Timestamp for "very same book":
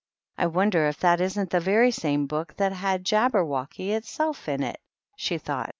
1.59-2.55